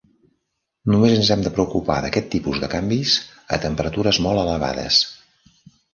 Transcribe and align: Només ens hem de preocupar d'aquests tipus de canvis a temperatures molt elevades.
Només 0.93 1.11
ens 1.17 1.27
hem 1.35 1.43
de 1.47 1.51
preocupar 1.57 1.97
d'aquests 2.05 2.33
tipus 2.37 2.61
de 2.63 2.69
canvis 2.73 3.15
a 3.57 3.61
temperatures 3.67 4.21
molt 4.29 4.45
elevades. 4.47 5.03